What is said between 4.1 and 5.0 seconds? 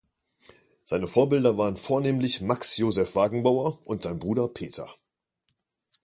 Bruder Peter.